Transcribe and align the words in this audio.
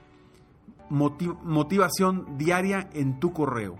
motivación 0.88 2.38
diaria 2.38 2.88
en 2.92 3.18
tu 3.18 3.32
correo. 3.32 3.74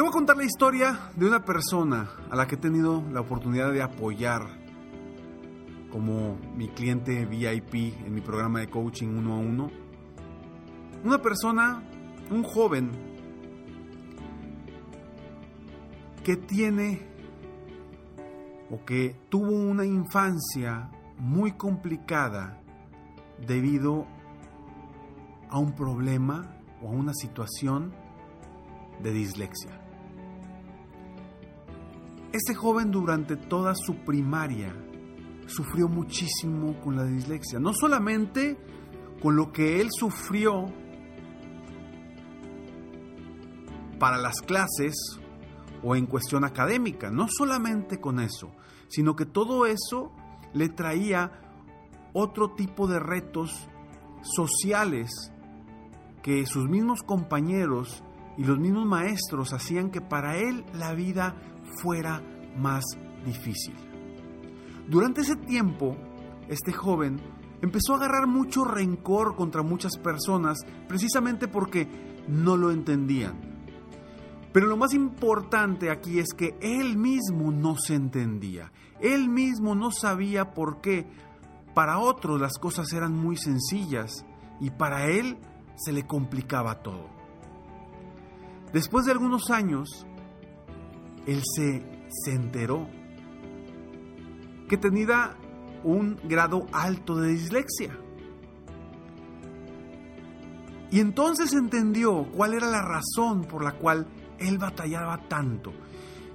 te 0.02 0.04
voy 0.04 0.10
a 0.10 0.18
contar 0.18 0.36
la 0.36 0.44
historia 0.44 0.98
de 1.14 1.26
una 1.26 1.44
persona 1.44 2.10
a 2.28 2.34
la 2.34 2.48
que 2.48 2.56
he 2.56 2.58
tenido 2.58 3.04
la 3.12 3.20
oportunidad 3.20 3.70
de 3.70 3.82
apoyar 3.82 4.48
como 5.92 6.36
mi 6.56 6.66
cliente 6.66 7.24
VIP 7.24 7.74
en 8.04 8.12
mi 8.12 8.20
programa 8.20 8.58
de 8.58 8.68
coaching 8.68 9.06
uno 9.06 9.34
a 9.34 9.38
uno. 9.38 9.70
Una 11.04 11.22
persona, 11.22 11.84
un 12.32 12.42
joven, 12.42 12.90
que 16.24 16.34
tiene 16.34 17.06
o 18.72 18.84
que 18.84 19.14
tuvo 19.28 19.52
una 19.52 19.86
infancia 19.86 20.90
muy 21.16 21.52
complicada 21.52 22.60
debido 23.46 24.08
a 25.48 25.60
un 25.60 25.76
problema 25.76 26.56
o 26.82 26.88
a 26.88 26.90
una 26.90 27.14
situación 27.14 27.92
de 29.00 29.12
dislexia. 29.12 29.81
Este 32.32 32.54
joven 32.54 32.90
durante 32.90 33.36
toda 33.36 33.74
su 33.74 33.94
primaria 34.06 34.74
sufrió 35.46 35.86
muchísimo 35.86 36.80
con 36.80 36.96
la 36.96 37.04
dislexia, 37.04 37.58
no 37.58 37.74
solamente 37.74 38.56
con 39.20 39.36
lo 39.36 39.52
que 39.52 39.82
él 39.82 39.88
sufrió 39.90 40.64
para 43.98 44.16
las 44.16 44.40
clases 44.40 44.94
o 45.82 45.94
en 45.94 46.06
cuestión 46.06 46.44
académica, 46.44 47.10
no 47.10 47.26
solamente 47.28 48.00
con 48.00 48.18
eso, 48.18 48.50
sino 48.88 49.14
que 49.14 49.26
todo 49.26 49.66
eso 49.66 50.10
le 50.54 50.70
traía 50.70 51.32
otro 52.14 52.54
tipo 52.54 52.86
de 52.86 52.98
retos 52.98 53.68
sociales 54.22 55.10
que 56.22 56.46
sus 56.46 56.66
mismos 56.66 57.02
compañeros 57.02 58.02
y 58.38 58.44
los 58.44 58.58
mismos 58.58 58.86
maestros 58.86 59.52
hacían 59.52 59.90
que 59.90 60.00
para 60.00 60.38
él 60.38 60.64
la 60.72 60.94
vida 60.94 61.36
fuera 61.80 62.22
más 62.56 62.84
difícil. 63.24 63.74
Durante 64.88 65.22
ese 65.22 65.36
tiempo, 65.36 65.96
este 66.48 66.72
joven 66.72 67.20
empezó 67.62 67.94
a 67.94 67.96
agarrar 67.96 68.26
mucho 68.26 68.64
rencor 68.64 69.36
contra 69.36 69.62
muchas 69.62 69.96
personas 69.96 70.58
precisamente 70.88 71.48
porque 71.48 71.88
no 72.28 72.56
lo 72.56 72.70
entendían. 72.70 73.52
Pero 74.52 74.66
lo 74.66 74.76
más 74.76 74.92
importante 74.92 75.90
aquí 75.90 76.18
es 76.18 76.34
que 76.36 76.56
él 76.60 76.98
mismo 76.98 77.50
no 77.50 77.76
se 77.76 77.94
entendía. 77.94 78.70
Él 79.00 79.28
mismo 79.30 79.74
no 79.74 79.90
sabía 79.90 80.52
por 80.52 80.80
qué 80.80 81.06
para 81.74 81.98
otros 81.98 82.40
las 82.40 82.58
cosas 82.58 82.92
eran 82.92 83.16
muy 83.16 83.36
sencillas 83.36 84.26
y 84.60 84.70
para 84.70 85.06
él 85.06 85.38
se 85.76 85.92
le 85.92 86.06
complicaba 86.06 86.82
todo. 86.82 87.08
Después 88.72 89.06
de 89.06 89.12
algunos 89.12 89.50
años, 89.50 90.06
él 91.26 91.42
se, 91.56 91.82
se 92.08 92.34
enteró 92.34 92.88
que 94.68 94.76
tenía 94.76 95.36
un 95.84 96.18
grado 96.24 96.66
alto 96.72 97.16
de 97.16 97.28
dislexia. 97.28 97.98
Y 100.90 101.00
entonces 101.00 101.52
entendió 101.52 102.26
cuál 102.32 102.54
era 102.54 102.70
la 102.70 102.82
razón 102.82 103.44
por 103.44 103.64
la 103.64 103.72
cual 103.72 104.06
él 104.38 104.58
batallaba 104.58 105.28
tanto. 105.28 105.72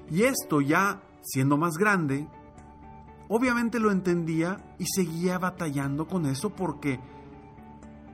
Y 0.09 0.23
esto 0.23 0.61
ya 0.61 1.01
siendo 1.21 1.57
más 1.57 1.77
grande, 1.77 2.27
obviamente 3.27 3.79
lo 3.79 3.91
entendía 3.91 4.75
y 4.79 4.85
seguía 4.85 5.37
batallando 5.37 6.07
con 6.07 6.25
eso 6.25 6.49
porque 6.49 6.99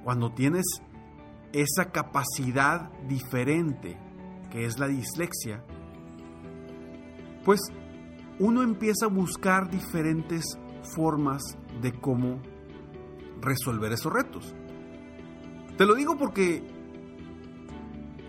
cuando 0.03 0.31
tienes 0.31 0.65
esa 1.53 1.91
capacidad 1.91 2.91
diferente 3.07 3.97
que 4.51 4.65
es 4.65 4.79
la 4.79 4.87
dislexia, 4.87 5.63
pues 7.43 7.59
uno 8.39 8.63
empieza 8.63 9.05
a 9.05 9.09
buscar 9.09 9.69
diferentes 9.69 10.57
formas 10.95 11.43
de 11.81 11.93
cómo 11.93 12.41
resolver 13.41 13.91
esos 13.91 14.11
retos. 14.11 14.55
Te 15.77 15.85
lo 15.85 15.95
digo 15.95 16.17
porque 16.17 16.63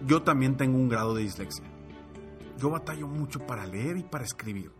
yo 0.06 0.22
también 0.22 0.56
tengo 0.56 0.78
un 0.78 0.88
grado 0.88 1.14
de 1.14 1.22
dislexia. 1.22 1.64
Yo 2.58 2.70
batallo 2.70 3.08
mucho 3.08 3.40
para 3.40 3.66
leer 3.66 3.96
y 3.96 4.02
para 4.02 4.24
escribir. 4.24 4.72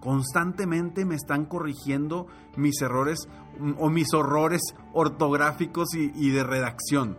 Constantemente 0.00 1.04
me 1.04 1.16
están 1.16 1.46
corrigiendo 1.46 2.26
mis 2.56 2.80
errores 2.82 3.28
mm, 3.58 3.72
o 3.78 3.90
mis 3.90 4.12
horrores 4.14 4.62
ortográficos 4.92 5.88
y, 5.94 6.30
de 6.30 6.44
redacción. 6.44 7.18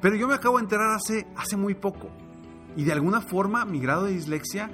Pero 0.00 0.16
yo 0.16 0.28
me 0.28 0.34
acabo 0.34 0.56
de 0.56 0.62
enterar 0.62 0.94
hace, 0.94 1.26
hace 1.36 1.56
muy 1.56 1.74
poco. 1.74 2.08
Y 2.78 2.84
de 2.84 2.92
alguna 2.92 3.20
forma 3.20 3.64
mi 3.64 3.80
grado 3.80 4.04
de 4.04 4.12
dislexia 4.12 4.70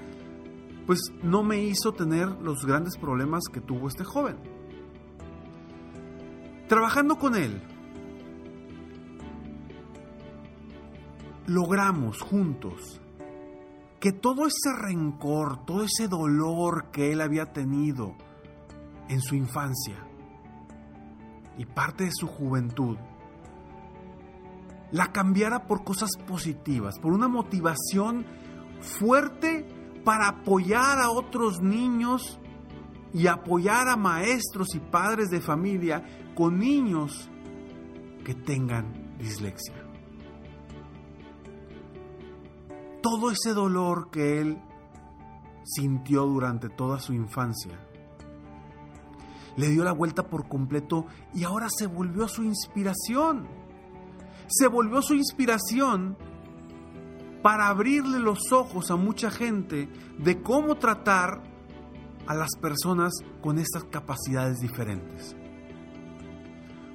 pues 0.87 1.01
no 1.23 1.43
me 1.43 1.65
hizo 1.65 1.93
tener 1.93 2.29
los 2.29 2.67
grandes 2.67 2.99
problemas 2.99 3.45
que 3.51 3.63
tuvo 3.63 3.89
este 3.89 4.05
joven. 4.05 4.37
Trabajando 6.69 7.17
con 7.17 7.35
él, 7.35 7.63
logramos 11.47 12.21
juntos 12.21 13.01
que 14.01 14.13
todo 14.13 14.47
ese 14.47 14.71
rencor, 14.79 15.65
todo 15.65 15.83
ese 15.83 16.07
dolor 16.07 16.91
que 16.91 17.11
él 17.11 17.23
había 17.23 17.55
tenido 17.55 18.15
en 19.09 19.23
su 19.23 19.35
infancia 19.35 19.97
y 21.57 21.65
parte 21.65 22.05
de 22.05 22.13
su 22.13 22.27
juventud, 22.27 22.99
la 24.95 25.11
cambiara 25.11 25.67
por 25.67 25.83
cosas 25.83 26.11
positivas, 26.25 27.01
por 27.01 27.13
una 27.13 27.27
motivación 27.27 28.25
fuerte 28.81 29.67
para 30.05 30.29
apoyar 30.29 31.01
a 31.01 31.11
otros 31.11 31.61
niños 31.61 32.39
y 33.13 33.27
apoyar 33.27 33.89
a 33.89 33.97
maestros 33.97 34.73
y 34.77 34.79
padres 34.79 35.31
de 35.31 35.41
familia 35.41 36.05
con 36.37 36.61
niños 36.61 37.29
que 38.25 38.37
tengan 38.37 39.17
dislexia. 39.19 39.75
Todo 43.03 43.33
ese 43.33 43.53
dolor 43.53 44.13
que 44.13 44.41
él 44.41 44.63
sintió 45.65 46.23
durante 46.25 46.69
toda 46.69 47.01
su 47.01 47.13
infancia 47.15 47.81
le 49.57 49.71
dio 49.71 49.83
la 49.83 49.93
vuelta 49.93 50.29
por 50.29 50.47
completo 50.49 51.07
y 51.35 51.43
ahora 51.43 51.67
se 51.69 51.89
volvió 51.89 52.29
su 52.29 52.45
inspiración. 52.45 53.64
Se 54.47 54.69
volvió 54.69 55.03
su 55.03 55.15
inspiración 55.15 56.17
para 57.43 57.69
abrirle 57.69 58.19
los 58.19 58.53
ojos 58.53 58.91
a 58.91 58.97
mucha 58.97 59.31
gente 59.31 59.89
de 60.19 60.43
cómo 60.43 60.77
tratar 60.77 61.43
a 62.27 62.35
las 62.35 62.51
personas 62.61 63.13
con 63.43 63.59
estas 63.59 63.85
capacidades 63.85 64.61
diferentes. 64.61 65.37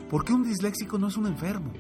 Porque 0.09 0.33
un 0.33 0.43
disléxico 0.43 0.97
no 0.97 1.07
es 1.07 1.17
un 1.17 1.27
enfermo. 1.27 1.71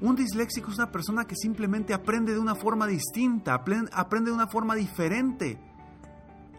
Un 0.00 0.16
disléxico 0.16 0.70
es 0.70 0.78
una 0.78 0.90
persona 0.90 1.24
que 1.24 1.36
simplemente 1.36 1.94
aprende 1.94 2.32
de 2.32 2.38
una 2.38 2.54
forma 2.54 2.86
distinta, 2.86 3.54
aprende 3.54 4.30
de 4.30 4.36
una 4.36 4.48
forma 4.48 4.74
diferente 4.74 5.58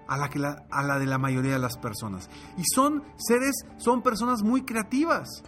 a 0.08 0.18
la, 0.18 0.30
que 0.30 0.40
a 0.40 0.84
la 0.84 1.00
de 1.00 1.06
la 1.06 1.18
mayoría 1.18 1.54
de 1.54 1.60
las 1.60 1.78
personas. 1.78 2.30
Y 2.58 2.64
son 2.74 3.04
seres, 3.18 3.66
son 3.78 4.02
personas 4.02 4.42
muy 4.42 4.64
creativas. 4.64 5.44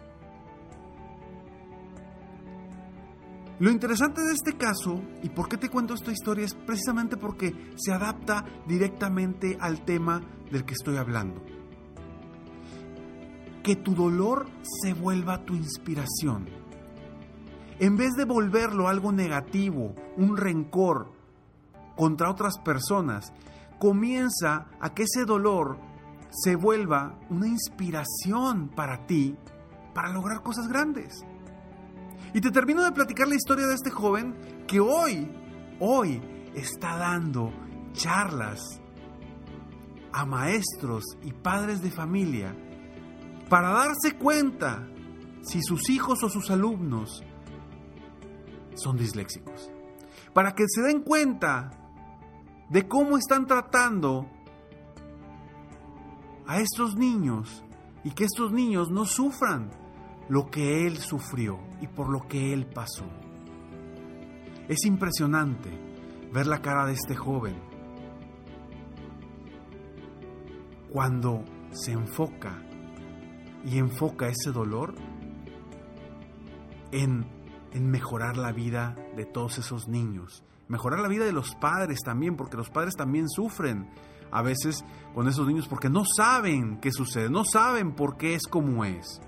Lo 3.62 3.70
interesante 3.70 4.24
de 4.24 4.34
este 4.34 4.58
caso, 4.58 5.04
y 5.22 5.30
por 5.30 5.48
qué 5.48 5.56
te 5.56 5.70
cuento 5.70 5.94
esta 5.94 6.12
historia, 6.12 6.46
es 6.46 6.56
precisamente 6.56 7.16
porque 7.16 7.54
se 7.76 7.94
adapta 7.94 8.44
directamente 8.68 9.56
al 9.62 9.86
tema 9.86 10.20
del 10.50 10.66
que 10.66 10.74
estoy 10.74 10.98
hablando. 10.98 11.44
Que 13.62 13.76
tu 13.76 13.94
dolor 13.94 14.48
se 14.82 14.94
vuelva 14.94 15.46
tu 15.46 15.54
inspiración. 15.54 16.50
En 17.78 17.98
vez 17.98 18.14
de 18.14 18.26
volverlo 18.26 18.88
algo 18.88 19.12
negativo, 19.12 19.94
un 20.18 20.38
rencor 20.38 21.12
contra 21.96 22.32
otras 22.32 22.58
personas, 22.58 23.32
comienza 23.78 24.70
a 24.80 24.96
que 24.96 25.04
ese 25.04 25.24
dolor 25.24 25.78
se 26.32 26.56
vuelva 26.56 27.20
una 27.30 27.48
inspiración 27.48 28.70
para 28.70 29.06
ti 29.06 29.38
para 29.94 30.12
lograr 30.12 30.42
cosas 30.42 30.68
grandes. 30.68 31.24
Y 32.34 32.40
te 32.40 32.52
termino 32.52 32.84
de 32.84 32.92
platicar 32.92 33.28
la 33.28 33.36
historia 33.36 33.68
de 33.68 33.76
este 33.76 33.90
joven 33.90 34.36
que 34.68 34.80
hoy, 34.80 35.30
hoy 35.80 36.22
está 36.56 36.96
dando 36.98 37.52
charlas 37.92 38.80
a 40.14 40.26
maestros 40.26 41.04
y 41.24 41.34
padres 41.34 41.82
de 41.82 41.92
familia 41.92 42.56
para 43.50 43.72
darse 43.72 44.18
cuenta 44.18 44.88
si 45.42 45.62
sus 45.62 45.90
hijos 45.90 46.24
o 46.24 46.30
sus 46.30 46.50
alumnos 46.52 47.22
son 48.76 48.98
disléxicos. 48.98 49.70
Para 50.34 50.54
que 50.54 50.64
se 50.68 50.82
den 50.82 51.02
cuenta 51.02 51.72
de 52.70 52.88
cómo 52.88 53.18
están 53.18 53.46
tratando 53.46 54.30
a 56.48 56.62
estos 56.62 56.96
niños 56.96 57.66
y 58.06 58.12
que 58.12 58.24
estos 58.24 58.54
niños 58.54 58.90
no 58.90 59.06
sufran 59.06 59.70
lo 60.30 60.50
que 60.50 60.88
él 60.88 60.98
sufrió 60.98 61.71
y 61.82 61.88
por 61.88 62.10
lo 62.10 62.28
que 62.28 62.54
él 62.54 62.66
pasó. 62.66 63.06
Es 64.70 64.86
impresionante 64.86 65.70
ver 66.32 66.48
la 66.48 66.62
cara 66.62 66.86
de 66.86 66.94
este 66.94 67.16
joven 67.16 67.56
cuando 70.92 71.44
se 71.72 71.92
enfoca 71.92 72.62
y 73.66 73.78
enfoca 73.78 74.28
ese 74.28 74.52
dolor 74.52 74.96
en, 76.92 77.26
en, 77.72 77.90
mejorar 77.90 78.38
la 78.38 78.52
vida 78.52 78.96
de 79.16 79.26
todos 79.26 79.58
esos 79.58 79.88
niños, 79.88 80.44
mejorar 80.68 81.00
la 81.00 81.08
vida 81.08 81.26
de 81.26 81.34
los 81.34 81.56
padres 81.56 82.00
también, 82.04 82.36
porque 82.36 82.58
los 82.58 82.70
padres 82.70 82.96
también 82.96 83.30
sufren 83.30 83.90
a 84.32 84.42
veces 84.42 84.84
con 85.14 85.28
esos 85.28 85.48
niños 85.48 85.68
porque 85.68 85.90
no 85.90 86.04
saben 86.06 86.80
qué 86.80 86.92
sucede, 86.92 87.30
no 87.30 87.44
saben 87.44 87.94
por 87.94 88.18
qué 88.18 88.36
es 88.36 88.48
como 88.48 88.86
es. 88.86 89.22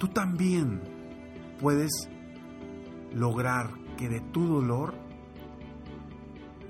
Tú 0.00 0.08
también 0.08 0.80
puedes 1.60 2.08
lograr 3.12 3.70
que 3.98 4.08
de 4.08 4.20
tu 4.20 4.46
dolor 4.46 4.94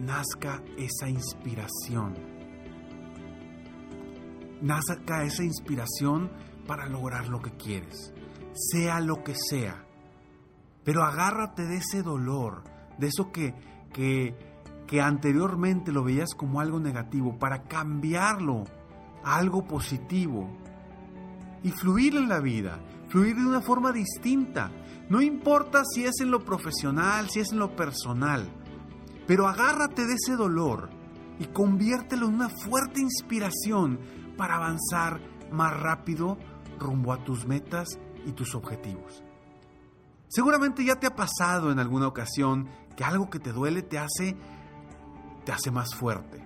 nazca 0.00 0.60
esa 0.76 1.08
inspiración. 1.08 2.14
Nazca 4.60 5.22
esa 5.22 5.44
inspiración 5.44 6.28
para 6.66 6.86
lograr 6.86 7.28
lo 7.28 7.40
que 7.40 7.52
quieres, 7.52 8.12
sea 8.52 9.00
lo 9.00 9.22
que 9.22 9.34
sea. 9.36 9.86
Pero 10.82 11.04
agárrate 11.04 11.66
de 11.66 11.76
ese 11.76 12.02
dolor, 12.02 12.64
de 12.98 13.06
eso 13.06 13.30
que, 13.30 13.54
que, 13.92 14.34
que 14.88 15.00
anteriormente 15.00 15.92
lo 15.92 16.02
veías 16.02 16.34
como 16.34 16.60
algo 16.60 16.80
negativo, 16.80 17.38
para 17.38 17.62
cambiarlo 17.62 18.64
a 19.22 19.36
algo 19.36 19.68
positivo 19.68 20.50
y 21.62 21.70
fluir 21.70 22.16
en 22.16 22.28
la 22.28 22.40
vida 22.40 22.80
fluir 23.10 23.36
de 23.36 23.46
una 23.46 23.60
forma 23.60 23.92
distinta. 23.92 24.70
No 25.08 25.20
importa 25.20 25.82
si 25.84 26.04
es 26.04 26.20
en 26.20 26.30
lo 26.30 26.44
profesional, 26.44 27.28
si 27.28 27.40
es 27.40 27.52
en 27.52 27.58
lo 27.58 27.74
personal, 27.76 28.48
pero 29.26 29.46
agárrate 29.46 30.06
de 30.06 30.14
ese 30.14 30.36
dolor 30.36 30.88
y 31.38 31.46
conviértelo 31.46 32.28
en 32.28 32.34
una 32.34 32.48
fuerte 32.48 33.00
inspiración 33.00 33.98
para 34.36 34.56
avanzar 34.56 35.20
más 35.50 35.78
rápido 35.78 36.38
rumbo 36.78 37.12
a 37.12 37.24
tus 37.24 37.46
metas 37.46 37.98
y 38.24 38.32
tus 38.32 38.54
objetivos. 38.54 39.24
Seguramente 40.28 40.84
ya 40.84 41.00
te 41.00 41.08
ha 41.08 41.16
pasado 41.16 41.72
en 41.72 41.80
alguna 41.80 42.06
ocasión 42.06 42.68
que 42.96 43.02
algo 43.02 43.28
que 43.30 43.40
te 43.40 43.52
duele 43.52 43.82
te 43.82 43.98
hace 43.98 44.36
te 45.44 45.52
hace 45.52 45.70
más 45.70 45.94
fuerte, 45.94 46.44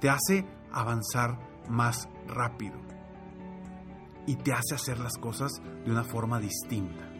te 0.00 0.08
hace 0.08 0.46
avanzar 0.72 1.36
más 1.68 2.08
rápido 2.28 2.93
y 4.26 4.36
te 4.36 4.52
hace 4.52 4.74
hacer 4.74 4.98
las 4.98 5.16
cosas 5.18 5.52
de 5.84 5.90
una 5.90 6.04
forma 6.04 6.40
distinta. 6.40 7.10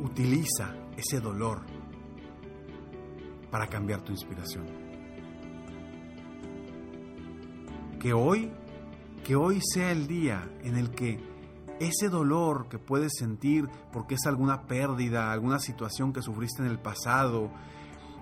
Utiliza 0.00 0.74
ese 0.96 1.20
dolor 1.20 1.60
para 3.50 3.66
cambiar 3.66 4.02
tu 4.02 4.12
inspiración. 4.12 4.66
Que 8.00 8.12
hoy, 8.12 8.50
que 9.24 9.36
hoy 9.36 9.60
sea 9.62 9.92
el 9.92 10.06
día 10.06 10.50
en 10.62 10.76
el 10.76 10.90
que 10.90 11.20
ese 11.78 12.08
dolor 12.08 12.68
que 12.68 12.78
puedes 12.78 13.12
sentir 13.18 13.68
porque 13.92 14.14
es 14.14 14.26
alguna 14.26 14.62
pérdida, 14.66 15.32
alguna 15.32 15.58
situación 15.58 16.12
que 16.12 16.22
sufriste 16.22 16.62
en 16.62 16.68
el 16.68 16.78
pasado, 16.78 17.50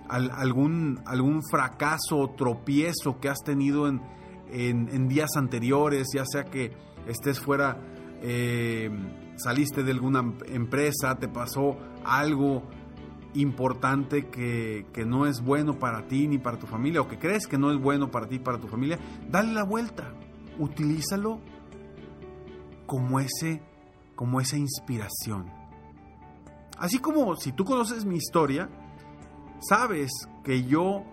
algún, 0.09 1.01
algún 1.05 1.41
fracaso 1.43 2.17
o 2.17 2.29
tropiezo 2.31 3.19
que 3.19 3.29
has 3.29 3.39
tenido 3.43 3.87
en, 3.87 4.01
en, 4.51 5.07
días 5.07 5.31
anteriores, 5.35 6.07
ya 6.13 6.25
sea 6.25 6.43
que 6.43 6.71
estés 7.07 7.39
fuera, 7.39 7.77
eh, 8.21 8.89
saliste 9.35 9.83
de 9.83 9.91
alguna 9.91 10.19
empresa, 10.47 11.17
te 11.17 11.27
pasó 11.27 11.77
algo 12.03 12.63
importante 13.33 14.27
que, 14.27 14.85
que, 14.93 15.05
no 15.05 15.25
es 15.25 15.41
bueno 15.41 15.79
para 15.79 16.07
ti 16.07 16.27
ni 16.27 16.37
para 16.37 16.59
tu 16.59 16.67
familia, 16.67 17.01
o 17.01 17.07
que 17.07 17.17
crees 17.17 17.47
que 17.47 17.57
no 17.57 17.71
es 17.71 17.79
bueno 17.79 18.11
para 18.11 18.27
ti 18.27 18.35
y 18.35 18.39
para 18.39 18.59
tu 18.59 18.67
familia, 18.67 18.99
dale 19.29 19.53
la 19.53 19.63
vuelta, 19.63 20.13
utilízalo 20.59 21.39
como 22.85 23.19
ese 23.19 23.61
como 24.21 24.39
esa 24.39 24.55
inspiración. 24.55 25.51
Así 26.77 26.99
como 26.99 27.35
si 27.35 27.51
tú 27.53 27.65
conoces 27.65 28.05
mi 28.05 28.17
historia, 28.17 28.69
sabes 29.67 30.11
que 30.43 30.63
yo, 30.65 31.03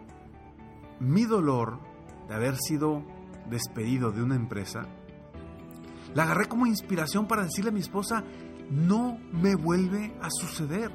mi 1.00 1.25
dolor 1.25 1.78
de 2.28 2.35
haber 2.35 2.59
sido 2.59 3.02
despedido 3.49 4.12
de 4.12 4.23
una 4.23 4.37
empresa, 4.37 4.87
la 6.14 6.25
agarré 6.25 6.47
como 6.47 6.67
inspiración 6.67 7.26
para 7.26 7.45
decirle 7.45 7.71
a 7.71 7.75
mi 7.75 7.81
esposa, 7.81 8.25
no 8.71 9.19
me 9.33 9.55
vuelve 9.55 10.14
a 10.21 10.28
suceder. 10.31 10.90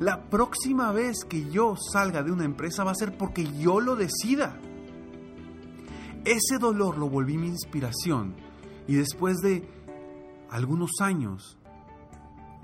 La 0.00 0.28
próxima 0.30 0.92
vez 0.92 1.24
que 1.28 1.50
yo 1.50 1.74
salga 1.76 2.22
de 2.22 2.32
una 2.32 2.44
empresa 2.44 2.84
va 2.84 2.92
a 2.92 2.96
ser 2.96 3.16
porque 3.16 3.44
yo 3.58 3.80
lo 3.80 3.96
decida. 3.96 4.58
Ese 6.24 6.58
dolor 6.60 6.98
lo 6.98 7.08
volví 7.08 7.36
mi 7.36 7.48
inspiración 7.48 8.36
y 8.86 8.94
después 8.94 9.38
de 9.38 9.68
algunos 10.50 10.92
años 11.00 11.58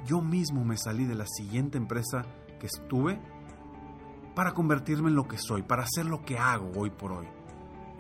yo 0.07 0.21
mismo 0.21 0.65
me 0.65 0.77
salí 0.77 1.07
de 1.07 1.15
la 1.15 1.27
siguiente 1.27 1.77
empresa 1.77 2.25
que 2.61 2.67
estuve 2.67 3.21
para 4.35 4.55
convertirme 4.55 5.09
en 5.09 5.17
lo 5.17 5.27
que 5.27 5.39
soy, 5.39 5.63
para 5.63 5.83
hacer 5.83 6.07
lo 6.07 6.23
que 6.23 6.39
hago 6.39 6.71
hoy 6.77 6.91
por 6.91 7.13
hoy, 7.13 7.27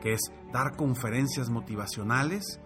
que 0.00 0.12
es 0.12 0.20
dar 0.52 0.76
conferencias 0.76 1.50
motivacionales 1.50 2.60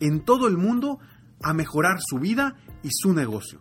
en 0.00 0.24
todo 0.24 0.46
el 0.46 0.56
mundo 0.56 0.98
a 1.42 1.52
mejorar 1.52 1.98
su 2.00 2.18
vida 2.18 2.56
y 2.82 2.88
su 2.92 3.12
negocio. 3.12 3.60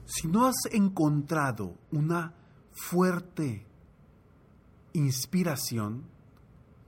Si 0.05 0.27
no 0.27 0.47
has 0.47 0.57
encontrado 0.73 1.79
una 1.93 2.35
fuerte 2.73 3.69
inspiración, 4.93 6.17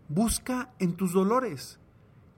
busca 0.09 0.73
en 0.79 0.97
tus 0.97 1.13
dolores. 1.13 1.79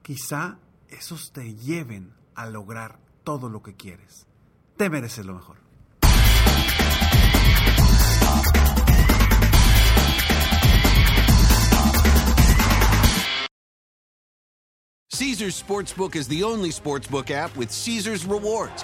Quizá 0.01 0.59
esos 0.91 1.31
te 1.31 1.55
lleven 1.55 2.13
a 2.35 2.45
lograr 2.45 2.99
todo 3.23 3.49
lo 3.49 3.61
que 3.63 3.75
quieres. 3.75 4.27
Te 4.77 4.89
mereces 4.89 5.25
lo 5.25 5.33
mejor. 5.33 5.57
Caesar's 15.09 15.61
Sportsbook 15.61 16.15
is 16.15 16.27
the 16.27 16.43
only 16.43 16.69
sportsbook 16.69 17.29
app 17.29 17.55
with 17.55 17.71
Caesar's 17.71 18.25
rewards. 18.25 18.83